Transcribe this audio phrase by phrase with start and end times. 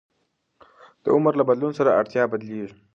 [1.03, 2.75] د عمر له بدلون سره اړتیا بدلېږي.